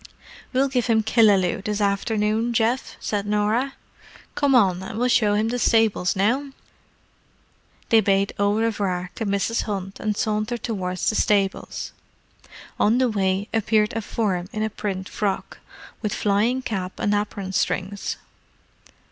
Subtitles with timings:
[0.51, 3.75] "We'll give him Killaloe this afternoon, Geoff," said Norah.
[4.33, 6.53] "Come on, and we'll show him the stables now."
[7.89, 9.61] They bade au revoir to Mrs.
[9.65, 11.91] Hunt and sauntered towards the stables.
[12.79, 15.59] On the way appeared a form in a print frock,
[16.01, 18.17] with flying cap and apron strings.